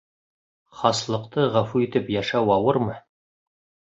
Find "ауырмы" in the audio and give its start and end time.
2.57-2.95